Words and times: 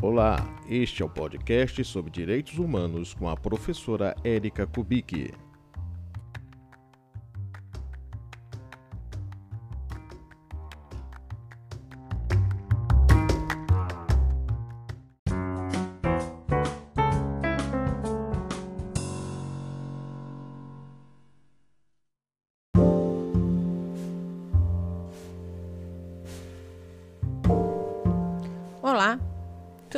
Olá, 0.00 0.36
este 0.68 1.02
é 1.02 1.04
o 1.04 1.08
podcast 1.08 1.84
sobre 1.84 2.12
direitos 2.12 2.56
humanos 2.56 3.14
com 3.14 3.28
a 3.28 3.36
professora 3.36 4.14
Érica 4.22 4.64
Kubicki. 4.64 5.34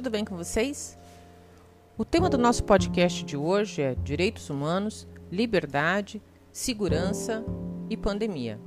Tudo 0.01 0.13
bem 0.13 0.25
com 0.25 0.35
vocês? 0.35 0.97
O 1.99 2.07
tema 2.07 2.31
do 2.31 2.39
nosso 2.39 2.65
podcast 2.65 3.23
de 3.23 3.37
hoje 3.37 3.83
é 3.83 3.95
Direitos 3.95 4.49
Humanos, 4.49 5.07
Liberdade, 5.31 6.23
Segurança 6.51 7.45
e 7.91 7.99
Pandemia. 7.99 8.59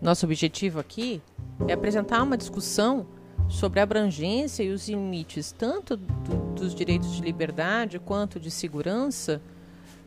Nosso 0.00 0.26
objetivo 0.26 0.80
aqui 0.80 1.22
é 1.68 1.72
apresentar 1.74 2.20
uma 2.24 2.36
discussão 2.36 3.06
sobre 3.48 3.78
a 3.78 3.84
abrangência 3.84 4.64
e 4.64 4.70
os 4.70 4.88
limites 4.88 5.52
tanto 5.52 5.96
do, 5.96 6.52
dos 6.56 6.74
direitos 6.74 7.12
de 7.12 7.22
liberdade 7.22 8.00
quanto 8.00 8.40
de 8.40 8.50
segurança 8.50 9.40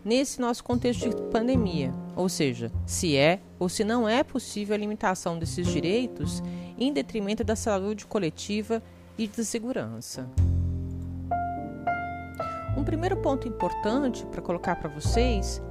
nesse 0.04 0.42
nosso 0.42 0.62
contexto 0.62 1.10
de 1.10 1.16
pandemia, 1.32 1.94
ou 2.18 2.28
seja, 2.28 2.70
se 2.86 3.16
é 3.16 3.40
ou 3.58 3.70
se 3.70 3.86
não 3.86 4.10
é 4.10 4.26
possível 4.26 4.76
a 4.76 4.78
limitação 4.78 5.40
desses 5.40 5.66
direitos 5.66 6.44
em 6.78 6.92
detrimento 6.92 7.46
da 7.46 7.56
saúde 7.56 8.06
coletiva 8.06 8.84
e 9.18 9.28
da 9.28 9.44
segurança. 9.44 10.30
Um 12.78 12.84
primeiro 12.84 13.18
ponto 13.18 13.48
importante 13.48 14.26
para 14.26 14.42
colocar 14.42 14.76
para 14.76 14.90
vocês 14.90 15.62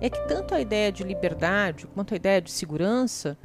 é 0.00 0.08
que 0.08 0.26
tanto 0.26 0.54
a 0.54 0.60
ideia 0.60 0.90
de 0.90 1.04
liberdade 1.04 1.86
quanto 1.88 2.14
a 2.14 2.16
ideia 2.16 2.40
de 2.40 2.50
segurança 2.50 3.36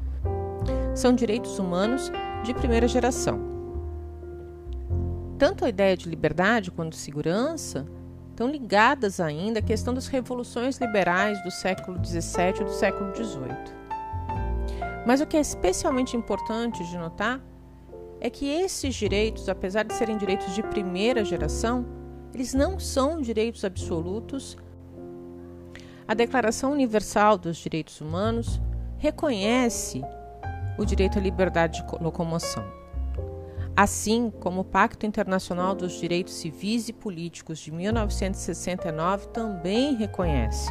são 0.95 1.13
direitos 1.13 1.59
humanos 1.59 2.11
de 2.43 2.53
primeira 2.53 2.87
geração. 2.87 3.39
Tanto 5.37 5.65
a 5.65 5.69
ideia 5.69 5.95
de 5.95 6.09
liberdade 6.09 6.71
quanto 6.71 6.93
de 6.93 6.97
segurança 6.97 7.85
estão 8.29 8.49
ligadas 8.49 9.19
ainda 9.19 9.59
à 9.59 9.61
questão 9.61 9.93
das 9.93 10.07
revoluções 10.07 10.77
liberais 10.77 11.41
do 11.43 11.51
século 11.51 12.03
XVII 12.03 12.61
e 12.61 12.63
do 12.63 12.71
século 12.71 13.13
XVIII. 13.13 13.79
Mas 15.05 15.19
o 15.21 15.25
que 15.25 15.37
é 15.37 15.41
especialmente 15.41 16.15
importante 16.15 16.83
de 16.85 16.97
notar 16.97 17.41
é 18.21 18.29
que 18.29 18.47
esses 18.47 18.95
direitos, 18.95 19.47
apesar 19.47 19.83
de 19.83 19.93
serem 19.93 20.17
direitos 20.17 20.53
de 20.53 20.63
primeira 20.63 21.23
geração, 21.23 21.85
eles 22.33 22.53
não 22.53 22.79
são 22.79 23.21
direitos 23.21 23.63
absolutos. 23.63 24.57
A 26.07 26.13
Declaração 26.13 26.71
Universal 26.71 27.37
dos 27.37 27.57
Direitos 27.57 28.01
Humanos 28.01 28.59
reconhece 28.97 30.01
o 30.77 30.85
direito 30.85 31.17
à 31.17 31.21
liberdade 31.21 31.83
de 31.85 32.03
locomoção 32.03 32.79
assim 33.79 34.29
como 34.41 34.59
o 34.59 34.65
Pacto 34.65 35.05
Internacional 35.05 35.73
dos 35.73 35.93
Direitos 35.93 36.33
Civis 36.33 36.89
e 36.89 36.93
Políticos 36.93 37.59
de 37.59 37.71
1969 37.71 39.29
também 39.29 39.95
reconhece. 39.95 40.69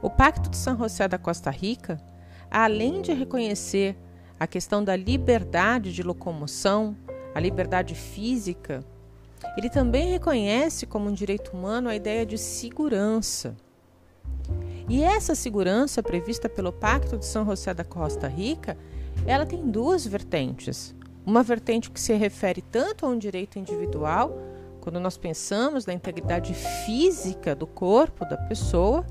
O 0.00 0.08
Pacto 0.08 0.48
de 0.48 0.56
São 0.56 0.78
José 0.78 1.08
da 1.08 1.18
Costa 1.18 1.50
Rica, 1.50 2.00
além 2.48 3.02
de 3.02 3.12
reconhecer 3.12 3.96
a 4.38 4.46
questão 4.46 4.82
da 4.82 4.94
liberdade 4.94 5.92
de 5.92 6.02
locomoção, 6.02 6.96
a 7.34 7.40
liberdade 7.40 7.94
física, 7.94 8.84
ele 9.56 9.68
também 9.68 10.10
reconhece 10.10 10.86
como 10.86 11.08
um 11.08 11.12
direito 11.12 11.56
humano 11.56 11.88
a 11.88 11.96
ideia 11.96 12.24
de 12.24 12.38
segurança. 12.38 13.56
E 14.88 15.02
essa 15.02 15.34
segurança 15.34 16.02
prevista 16.02 16.48
pelo 16.48 16.72
Pacto 16.72 17.18
de 17.18 17.26
São 17.26 17.44
José 17.44 17.74
da 17.74 17.84
Costa 17.84 18.26
Rica, 18.26 18.76
ela 19.26 19.44
tem 19.44 19.70
duas 19.70 20.06
vertentes. 20.06 20.94
Uma 21.26 21.42
vertente 21.42 21.90
que 21.90 22.00
se 22.00 22.14
refere 22.14 22.62
tanto 22.62 23.04
a 23.04 23.08
um 23.08 23.18
direito 23.18 23.58
individual, 23.58 24.38
quando 24.80 24.98
nós 24.98 25.18
pensamos 25.18 25.84
na 25.84 25.92
integridade 25.92 26.54
física 26.54 27.54
do 27.54 27.66
corpo 27.66 28.24
da 28.24 28.36
pessoa, 28.36 29.04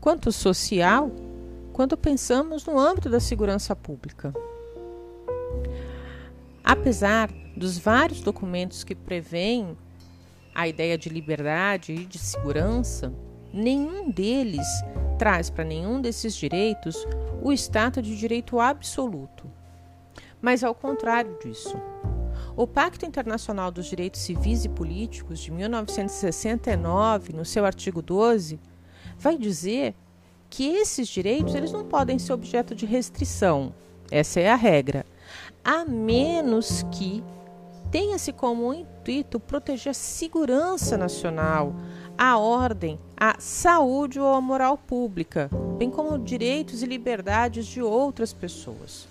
quanto 0.00 0.32
social, 0.32 1.10
quando 1.74 1.94
pensamos 1.98 2.64
no 2.64 2.78
âmbito 2.78 3.10
da 3.10 3.20
segurança 3.20 3.76
pública. 3.76 4.32
Apesar 6.64 7.30
dos 7.54 7.76
vários 7.76 8.22
documentos 8.22 8.82
que 8.82 8.94
prevêem 8.94 9.76
a 10.54 10.66
ideia 10.66 10.96
de 10.96 11.10
liberdade 11.10 11.92
e 11.92 12.06
de 12.06 12.16
segurança, 12.16 13.12
nenhum 13.52 14.10
deles 14.10 14.66
traz 15.18 15.50
para 15.50 15.64
nenhum 15.64 16.00
desses 16.00 16.34
direitos 16.34 17.06
o 17.42 17.52
status 17.52 18.02
de 18.02 18.16
direito 18.16 18.58
absoluto 18.58 19.52
mas 20.44 20.62
ao 20.62 20.74
contrário 20.74 21.38
disso. 21.42 21.74
O 22.54 22.66
Pacto 22.66 23.06
Internacional 23.06 23.70
dos 23.70 23.86
Direitos 23.86 24.20
Civis 24.20 24.66
e 24.66 24.68
Políticos 24.68 25.40
de 25.40 25.50
1969, 25.50 27.32
no 27.32 27.46
seu 27.46 27.64
artigo 27.64 28.02
12, 28.02 28.60
vai 29.16 29.38
dizer 29.38 29.94
que 30.54 30.68
esses 30.68 31.08
direitos 31.08 31.52
eles 31.56 31.72
não 31.72 31.84
podem 31.84 32.16
ser 32.16 32.32
objeto 32.32 32.76
de 32.76 32.86
restrição. 32.86 33.74
Essa 34.08 34.38
é 34.38 34.48
a 34.48 34.54
regra, 34.54 35.04
a 35.64 35.84
menos 35.84 36.84
que 36.92 37.24
tenha-se 37.90 38.32
como 38.32 38.72
intuito 38.72 39.40
proteger 39.40 39.90
a 39.90 39.94
segurança 39.94 40.96
nacional, 40.96 41.74
a 42.16 42.38
ordem, 42.38 43.00
a 43.16 43.34
saúde 43.40 44.20
ou 44.20 44.32
a 44.32 44.40
moral 44.40 44.78
pública, 44.78 45.50
bem 45.76 45.90
como 45.90 46.16
direitos 46.20 46.84
e 46.84 46.86
liberdades 46.86 47.66
de 47.66 47.82
outras 47.82 48.32
pessoas. 48.32 49.08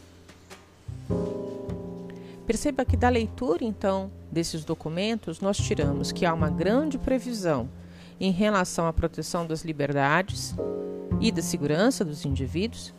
Perceba 2.48 2.86
que 2.86 2.96
da 2.96 3.10
leitura, 3.10 3.66
então, 3.66 4.10
desses 4.32 4.64
documentos, 4.64 5.42
nós 5.42 5.58
tiramos 5.58 6.10
que 6.14 6.26
há 6.26 6.34
uma 6.34 6.50
grande 6.50 6.98
previsão 6.98 7.68
em 8.18 8.32
relação 8.32 8.88
à 8.88 8.94
proteção 8.94 9.46
das 9.46 9.66
liberdades 9.66 10.56
e 11.24 11.32
da 11.32 11.42
segurança 11.42 12.04
dos 12.04 12.26
indivíduos, 12.26 12.94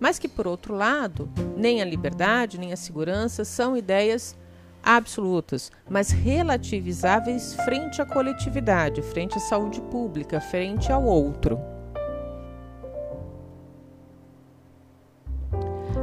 mas 0.00 0.18
que, 0.18 0.26
por 0.26 0.48
outro 0.48 0.74
lado, 0.74 1.30
nem 1.56 1.80
a 1.80 1.84
liberdade 1.84 2.58
nem 2.58 2.72
a 2.72 2.76
segurança 2.76 3.44
são 3.44 3.76
ideias 3.76 4.36
absolutas, 4.82 5.70
mas 5.88 6.10
relativizáveis 6.10 7.54
frente 7.54 8.02
à 8.02 8.06
coletividade, 8.06 9.00
frente 9.02 9.36
à 9.36 9.40
saúde 9.40 9.80
pública, 9.82 10.40
frente 10.40 10.90
ao 10.90 11.04
outro. 11.04 11.60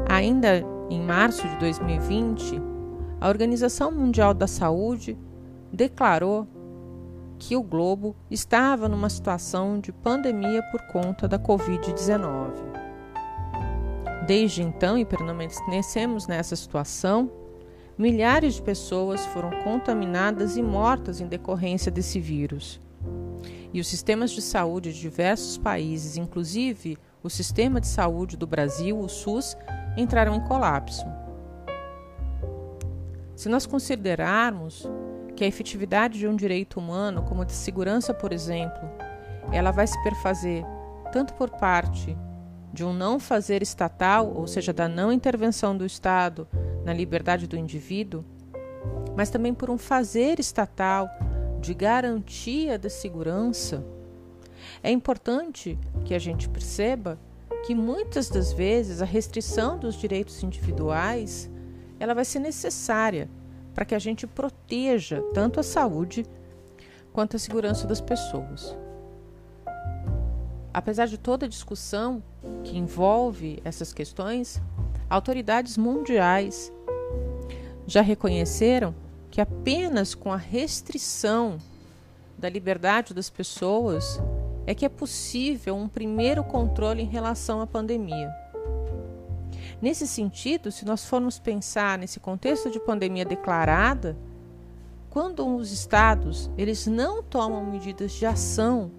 Ainda 0.08 0.64
em 0.90 1.02
março 1.02 1.46
de 1.46 1.58
2020, 1.58 2.62
a 3.20 3.28
Organização 3.28 3.92
Mundial 3.92 4.34
da 4.34 4.48
Saúde 4.48 5.18
declarou 5.70 6.48
que 7.38 7.56
o 7.56 7.64
globo 7.64 8.16
estava 8.30 8.88
numa 8.88 9.10
situação 9.10 9.80
de 9.80 9.92
pandemia 9.92 10.64
por 10.72 10.82
conta 10.88 11.28
da 11.28 11.38
Covid-19. 11.38 12.54
Desde 14.26 14.64
então, 14.64 14.98
e 14.98 15.06
permanecemos 15.06 16.28
nessa 16.28 16.56
situação, 16.56 17.30
milhares 17.98 18.56
de 18.56 18.62
pessoas 18.62 19.26
foram 19.28 19.52
contaminadas 19.64 20.58
e 20.58 20.64
mortas 20.64 21.22
em 21.22 21.28
decorrência 21.28 21.92
desse 21.92 22.20
vírus. 22.20 22.80
E 23.72 23.80
os 23.80 23.88
sistemas 23.88 24.32
de 24.32 24.42
saúde 24.42 24.94
de 24.94 25.00
diversos 25.00 25.58
países, 25.58 26.18
inclusive 26.18 26.98
o 27.22 27.30
sistema 27.30 27.82
de 27.82 27.88
saúde 27.88 28.38
do 28.38 28.48
Brasil, 28.48 29.00
o 29.00 29.10
SUS, 29.10 29.58
entraram 29.98 30.36
em 30.36 30.42
colapso. 30.42 31.06
Se 33.36 33.50
nós 33.50 33.66
considerarmos 33.66 34.88
que 35.36 35.44
a 35.44 35.48
efetividade 35.48 36.18
de 36.18 36.28
um 36.28 36.36
direito 36.36 36.80
humano, 36.80 37.24
como 37.24 37.42
a 37.42 37.46
de 37.46 37.54
segurança, 37.54 38.14
por 38.14 38.32
exemplo, 38.32 38.90
ela 39.52 39.72
vai 39.72 39.86
se 39.86 40.02
perfazer 40.04 40.64
tanto 41.12 41.34
por 41.34 41.50
parte 41.50 42.18
de 42.74 42.84
um 42.84 42.94
não 42.94 43.20
fazer 43.20 43.62
estatal, 43.62 44.34
ou 44.34 44.48
seja, 44.48 44.74
da 44.74 44.88
não 44.88 45.12
intervenção 45.12 45.78
do 45.78 45.86
Estado 45.86 46.48
na 46.84 46.94
liberdade 46.94 47.48
do 47.48 47.58
indivíduo, 47.58 48.24
mas 49.16 49.30
também 49.30 49.54
por 49.54 49.70
um 49.70 49.78
fazer 49.78 50.40
estatal 50.40 51.10
de 51.62 51.74
garantia 51.74 52.78
da 52.78 52.90
segurança, 52.90 53.86
é 54.84 54.92
importante 54.92 55.80
que 56.04 56.14
a 56.14 56.20
gente 56.20 56.50
perceba 56.50 57.20
que 57.66 57.74
muitas 57.74 58.30
das 58.30 58.52
vezes 58.52 59.02
a 59.02 59.06
restrição 59.06 59.78
dos 59.78 59.96
direitos 59.96 60.44
individuais 60.44 61.50
ela 62.00 62.14
vai 62.14 62.26
ser 62.26 62.40
necessária 62.40 63.30
para 63.76 63.84
que 63.84 63.94
a 63.94 64.00
gente 64.00 64.26
proteja 64.26 65.22
tanto 65.34 65.60
a 65.60 65.64
saúde 65.64 66.26
quanto 67.12 67.36
a 67.36 67.40
segurança 67.40 67.86
das 67.86 68.00
pessoas. 68.00 68.76
Apesar 70.74 71.08
de 71.08 71.18
toda 71.18 71.46
a 71.46 71.50
discussão 71.50 72.24
que 72.64 72.78
envolve 72.78 73.62
essas 73.66 73.94
questões, 73.94 74.62
autoridades 75.10 75.78
mundiais 75.78 76.72
já 77.86 78.02
reconheceram 78.02 78.96
que 79.30 79.42
apenas 79.42 80.16
com 80.16 80.32
a 80.32 80.38
restrição 80.38 81.58
da 82.38 82.50
liberdade 82.50 83.14
das 83.14 83.30
pessoas 83.30 84.22
é 84.66 84.74
que 84.74 84.86
é 84.86 84.90
possível 84.90 85.76
um 85.76 85.88
primeiro 85.88 86.44
controle 86.44 87.02
em 87.02 87.08
relação 87.08 87.62
à 87.62 87.68
pandemia. 87.68 88.34
Nesse 89.82 90.08
sentido, 90.08 90.72
se 90.72 90.86
nós 90.86 91.06
formos 91.06 91.38
pensar 91.38 91.98
nesse 91.98 92.20
contexto 92.20 92.72
de 92.72 92.80
pandemia 92.80 93.26
declarada, 93.26 94.18
quando 95.10 95.48
os 95.56 95.72
estados 95.72 96.50
eles 96.58 96.88
não 96.88 97.22
tomam 97.22 97.66
medidas 97.66 98.12
de 98.12 98.26
ação 98.26 98.92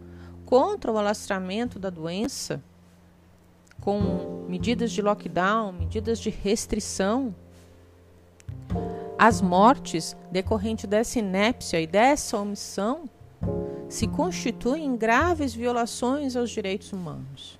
contra 0.44 0.92
o 0.92 0.98
alastramento 0.98 1.78
da 1.78 1.90
doença, 1.90 2.62
com 3.80 4.44
medidas 4.48 4.92
de 4.92 5.02
lockdown, 5.02 5.72
medidas 5.72 6.18
de 6.18 6.30
restrição, 6.30 7.34
as 9.18 9.40
mortes 9.40 10.16
decorrentes 10.30 10.86
dessa 10.86 11.18
inépcia 11.18 11.80
e 11.80 11.86
dessa 11.86 12.38
omissão 12.38 13.08
se 13.88 14.06
constituem 14.06 14.96
graves 14.96 15.54
violações 15.54 16.36
aos 16.36 16.50
direitos 16.50 16.92
humanos. 16.92 17.58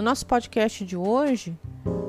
No 0.00 0.04
nosso 0.04 0.24
podcast 0.24 0.82
de 0.82 0.96
hoje, 0.96 1.54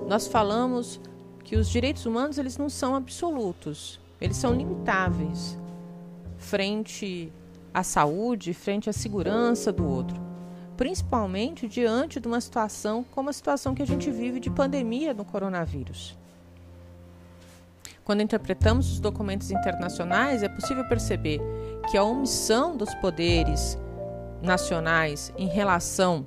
nós 0.08 0.26
falamos 0.26 0.98
que 1.44 1.58
os 1.58 1.70
direitos 1.70 2.06
humanos 2.06 2.38
eles 2.38 2.58
não 2.58 2.70
são 2.70 2.96
absolutos, 2.96 4.00
eles 4.22 4.38
são 4.38 4.54
limitáveis 4.54 5.58
frente 6.38 7.34
à 7.74 7.84
saúde, 7.84 8.54
frente 8.54 8.90
à 8.90 8.94
segurança 8.94 9.74
do 9.74 9.86
outro, 9.86 10.16
principalmente 10.78 11.68
diante 11.68 12.18
de 12.18 12.30
uma 12.30 12.40
situação 12.40 13.04
como 13.12 13.30
a 13.30 13.34
situação 13.34 13.76
que 13.76 13.84
a 13.84 13.88
gente 13.88 14.10
vive 14.10 14.40
de 14.40 14.50
pandemia 14.50 15.14
do 15.14 15.26
coronavírus. 15.26 16.18
Quando 18.06 18.22
interpretamos 18.22 18.90
os 18.90 19.02
documentos 19.02 19.52
internacionais, 19.52 20.44
é 20.44 20.48
possível 20.48 20.88
perceber 20.88 21.42
que 21.90 21.98
a 21.98 22.04
omissão 22.06 22.78
dos 22.78 22.96
poderes 22.96 23.78
nacionais 24.42 25.34
em 25.38 25.50
relação 25.50 26.26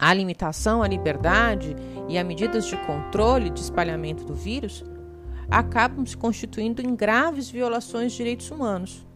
a 0.00 0.14
limitação 0.14 0.82
à 0.82 0.88
liberdade 0.88 1.76
e 2.08 2.16
a 2.16 2.24
medidas 2.24 2.64
de 2.64 2.76
controle 2.86 3.50
de 3.50 3.60
espalhamento 3.60 4.24
do 4.24 4.34
vírus 4.34 4.82
acabam 5.50 6.06
se 6.06 6.16
constituindo 6.16 6.80
em 6.80 6.96
graves 6.96 7.50
violações 7.50 8.12
de 8.12 8.18
direitos 8.18 8.50
humanos. 8.50 9.06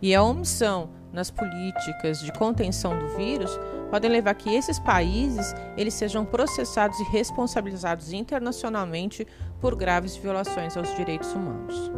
E 0.00 0.14
a 0.14 0.22
omissão 0.22 0.90
nas 1.12 1.32
políticas 1.32 2.20
de 2.20 2.30
contenção 2.32 2.96
do 2.96 3.08
vírus 3.16 3.50
podem 3.90 4.08
levar 4.08 4.34
que 4.34 4.54
esses 4.54 4.78
países 4.78 5.52
eles 5.76 5.94
sejam 5.94 6.24
processados 6.24 7.00
e 7.00 7.10
responsabilizados 7.10 8.12
internacionalmente 8.12 9.26
por 9.60 9.74
graves 9.74 10.14
violações 10.14 10.76
aos 10.76 10.94
direitos 10.94 11.32
humanos. 11.32 11.90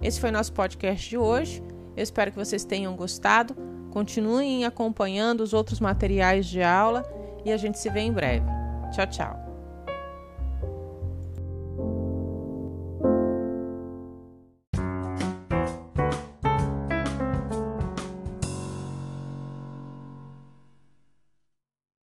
Esse 0.00 0.20
foi 0.20 0.30
nosso 0.30 0.52
podcast 0.52 1.08
de 1.08 1.18
hoje. 1.18 1.60
Eu 1.96 2.02
espero 2.02 2.30
que 2.30 2.38
vocês 2.38 2.64
tenham 2.64 2.94
gostado. 2.94 3.56
Continuem 3.96 4.66
acompanhando 4.66 5.40
os 5.40 5.54
outros 5.54 5.80
materiais 5.80 6.44
de 6.44 6.62
aula 6.62 7.02
e 7.46 7.50
a 7.50 7.56
gente 7.56 7.78
se 7.78 7.88
vê 7.88 8.00
em 8.00 8.12
breve. 8.12 8.44
Tchau, 8.92 9.06
tchau. 9.06 9.45